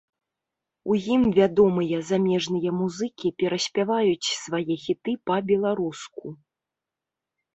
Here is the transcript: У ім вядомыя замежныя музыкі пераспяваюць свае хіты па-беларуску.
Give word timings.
У 0.93 0.95
ім 1.15 1.21
вядомыя 1.37 1.97
замежныя 2.09 2.69
музыкі 2.79 3.27
пераспяваюць 3.43 4.31
свае 4.43 4.75
хіты 4.85 5.11
па-беларуску. 5.31 6.25